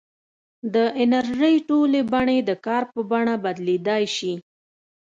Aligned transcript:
د 0.73 0.75
انرژۍ 1.03 1.55
ټولې 1.69 1.99
بڼې 2.11 2.37
د 2.49 2.51
کار 2.65 2.83
په 2.91 2.99
بڼه 3.09 3.35
بدلېدای 3.43 4.03
شي. 4.15 4.33